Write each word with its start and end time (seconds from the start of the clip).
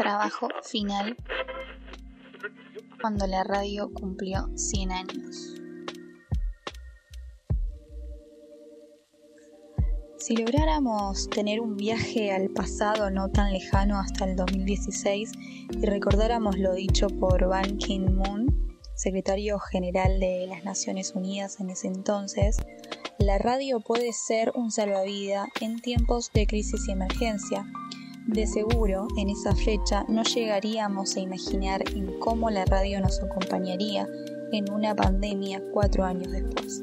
Trabajo 0.00 0.48
final 0.62 1.14
cuando 3.02 3.26
la 3.26 3.44
radio 3.44 3.92
cumplió 3.92 4.48
100 4.56 4.92
años. 4.92 5.54
Si 10.16 10.36
lográramos 10.38 11.28
tener 11.28 11.60
un 11.60 11.76
viaje 11.76 12.32
al 12.32 12.48
pasado 12.48 13.10
no 13.10 13.28
tan 13.28 13.52
lejano 13.52 13.98
hasta 13.98 14.24
el 14.24 14.36
2016 14.36 15.32
y 15.70 15.84
recordáramos 15.84 16.56
lo 16.56 16.72
dicho 16.72 17.08
por 17.08 17.46
Ban 17.46 17.76
Ki-moon, 17.76 18.78
secretario 18.94 19.58
general 19.58 20.18
de 20.18 20.46
las 20.46 20.64
Naciones 20.64 21.12
Unidas 21.14 21.60
en 21.60 21.68
ese 21.68 21.88
entonces, 21.88 22.56
la 23.18 23.36
radio 23.36 23.80
puede 23.80 24.14
ser 24.14 24.50
un 24.54 24.70
salvavidas 24.70 25.50
en 25.60 25.78
tiempos 25.78 26.30
de 26.32 26.46
crisis 26.46 26.88
y 26.88 26.92
emergencia. 26.92 27.66
De 28.26 28.46
seguro, 28.46 29.08
en 29.16 29.30
esa 29.30 29.54
fecha 29.54 30.04
no 30.08 30.22
llegaríamos 30.22 31.16
a 31.16 31.20
imaginar 31.20 31.82
en 31.94 32.18
cómo 32.20 32.50
la 32.50 32.64
radio 32.64 33.00
nos 33.00 33.20
acompañaría 33.20 34.06
en 34.52 34.70
una 34.70 34.94
pandemia 34.94 35.62
cuatro 35.72 36.04
años 36.04 36.30
después. 36.30 36.82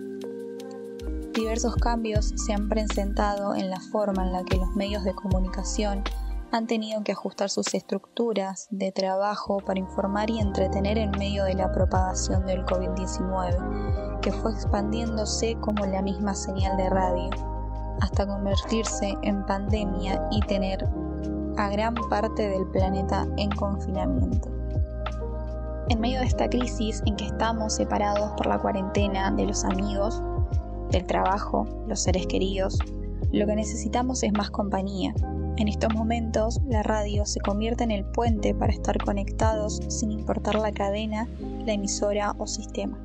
Diversos 1.34 1.76
cambios 1.76 2.34
se 2.36 2.54
han 2.54 2.68
presentado 2.68 3.56
en 3.56 3.70
la 3.70 3.80
forma 3.80 4.26
en 4.26 4.34
la 4.34 4.44
que 4.44 4.58
los 4.58 4.76
medios 4.76 5.04
de 5.04 5.14
comunicación 5.14 6.04
han 6.52 6.66
tenido 6.66 7.04
que 7.04 7.12
ajustar 7.12 7.50
sus 7.50 7.74
estructuras 7.74 8.68
de 8.72 8.92
trabajo 8.92 9.60
para 9.60 9.80
informar 9.80 10.30
y 10.30 10.40
entretener 10.40 10.98
en 10.98 11.12
medio 11.12 11.44
de 11.44 11.54
la 11.54 11.72
propagación 11.72 12.46
del 12.46 12.66
COVID-19, 12.66 14.20
que 14.22 14.32
fue 14.32 14.52
expandiéndose 14.54 15.56
como 15.60 15.86
la 15.86 16.02
misma 16.02 16.34
señal 16.34 16.78
de 16.78 16.90
radio, 16.90 17.30
hasta 18.02 18.26
convertirse 18.26 19.14
en 19.22 19.46
pandemia 19.46 20.28
y 20.32 20.40
tener 20.42 20.88
a 21.58 21.70
gran 21.70 21.96
parte 22.10 22.48
del 22.48 22.68
planeta 22.68 23.28
en 23.38 23.50
confinamiento. 23.52 24.50
En 25.90 26.00
medio 26.00 26.20
de 26.20 26.26
esta 26.26 26.50
crisis 26.50 27.02
en 27.06 27.16
que 27.16 27.26
estamos 27.26 27.74
separados 27.74 28.32
por 28.38 28.46
la 28.46 28.60
cuarentena 28.60 29.32
de 29.32 29.46
los 29.46 29.64
amigos, 29.64 30.22
del 30.92 31.06
trabajo, 31.06 31.68
los 31.88 32.02
seres 32.02 32.28
queridos, 32.28 32.78
lo 33.32 33.46
que 33.46 33.56
necesitamos 33.56 34.24
es 34.24 34.32
más 34.34 34.52
compañía. 34.52 35.14
En 35.58 35.68
estos 35.68 35.94
momentos, 35.94 36.62
la 36.68 36.84
radio 36.84 37.26
se 37.26 37.40
convierte 37.40 37.84
en 37.84 37.92
el 37.92 38.06
puente 38.06 38.54
para 38.54 38.72
estar 38.72 38.98
conectados 39.04 39.82
sin 39.88 40.12
importar 40.12 40.56
la 40.56 40.72
cadena, 40.72 41.28
la 41.66 41.74
emisora 41.74 42.36
o 42.38 42.46
sistema. 42.46 42.98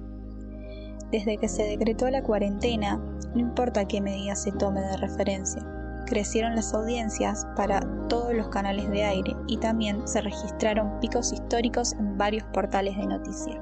Desde 1.11 1.39
que 1.39 1.49
se 1.49 1.65
decretó 1.65 2.11
la 2.11 2.23
cuarentena, 2.23 3.01
no 3.35 3.41
importa 3.41 3.87
qué 3.87 4.01
medida 4.01 4.35
se 4.35 4.53
tome 4.53 4.81
de 4.81 4.97
referencia, 4.99 5.63
crecieron 6.07 6.55
las 6.55 6.75
audiencias 6.75 7.47
para 7.57 7.81
todos 8.09 8.35
los 8.35 8.49
canales 8.49 8.91
de 8.91 9.05
aire 9.05 9.37
y 9.47 9.57
también 9.59 10.07
se 10.07 10.21
registraron 10.21 11.01
picos 11.01 11.33
históricos 11.33 11.93
en 11.95 12.17
varios 12.17 12.45
portales 12.53 12.97
de 12.97 13.07
noticias. 13.07 13.59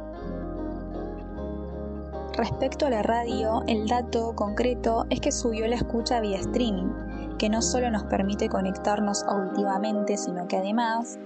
Respecto 2.35 2.87
a 2.87 2.91
la 2.91 3.03
radio, 3.03 3.63
el 3.67 3.87
dato 3.87 4.35
concreto 4.35 5.05
es 5.11 5.21
que 5.21 5.33
subió 5.33 5.67
la 5.67 5.77
escucha 5.77 6.21
vía 6.21 6.39
streaming, 6.39 6.91
que 7.39 7.49
no 7.49 7.61
solo 7.61 7.91
nos 7.91 8.05
permite 8.05 8.49
conectarnos 8.49 9.25
auditivamente, 9.25 10.17
sino 10.17 10.47
que 10.49 10.57
además 10.57 11.19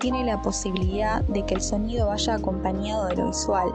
tiene 0.00 0.24
la 0.24 0.40
posibilidad 0.42 1.22
de 1.24 1.44
que 1.44 1.54
el 1.54 1.60
sonido 1.60 2.08
vaya 2.08 2.34
acompañado 2.34 3.06
de 3.06 3.16
lo 3.16 3.26
visual. 3.28 3.68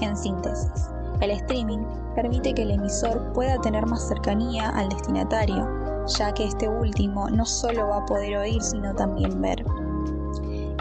En 0.00 0.16
síntesis, 0.16 0.90
el 1.20 1.30
streaming 1.30 1.84
permite 2.14 2.52
que 2.52 2.62
el 2.62 2.72
emisor 2.72 3.32
pueda 3.32 3.58
tener 3.60 3.86
más 3.86 4.06
cercanía 4.06 4.68
al 4.70 4.88
destinatario, 4.88 5.85
ya 6.06 6.32
que 6.32 6.46
este 6.46 6.68
último 6.68 7.28
no 7.30 7.44
solo 7.44 7.88
va 7.88 7.98
a 7.98 8.06
poder 8.06 8.36
oír, 8.38 8.62
sino 8.62 8.94
también 8.94 9.40
ver. 9.40 9.64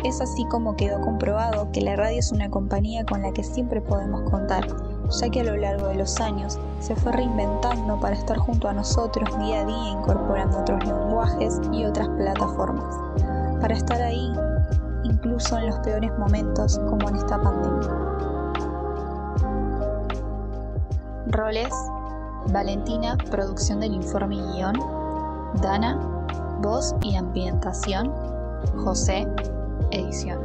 Es 0.03 0.21
así 0.21 0.45
como 0.45 0.75
quedó 0.75 1.01
comprobado 1.01 1.71
que 1.71 1.81
la 1.81 1.95
radio 1.95 2.19
es 2.19 2.31
una 2.31 2.49
compañía 2.49 3.03
con 3.05 3.23
la 3.23 3.31
que 3.31 3.43
siempre 3.43 3.81
podemos 3.81 4.29
contar, 4.29 4.67
ya 5.09 5.29
que 5.29 5.41
a 5.41 5.45
lo 5.45 5.57
largo 5.57 5.87
de 5.87 5.95
los 5.95 6.19
años 6.19 6.59
se 6.79 6.95
fue 6.95 7.11
reinventando 7.11 7.99
para 7.99 8.15
estar 8.15 8.37
junto 8.37 8.67
a 8.67 8.73
nosotros 8.73 9.27
día 9.39 9.61
a 9.61 9.65
día 9.65 9.89
incorporando 9.93 10.59
otros 10.59 10.85
lenguajes 10.85 11.59
y 11.71 11.85
otras 11.85 12.07
plataformas, 12.09 12.95
para 13.59 13.73
estar 13.73 13.99
ahí 13.99 14.31
incluso 15.03 15.57
en 15.57 15.67
los 15.67 15.79
peores 15.79 16.11
momentos 16.19 16.79
como 16.89 17.09
en 17.09 17.15
esta 17.15 17.41
pandemia. 17.41 17.89
Roles, 21.27 21.73
Valentina, 22.51 23.17
producción 23.31 23.79
del 23.79 23.95
informe 23.95 24.35
y 24.35 24.41
guion, 24.53 25.04
Dana, 25.61 25.97
voz 26.61 26.95
y 27.01 27.15
ambientación, 27.15 28.11
José, 28.83 29.27
edición. 29.91 30.39